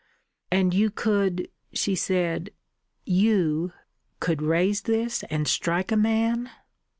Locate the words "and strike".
5.29-5.91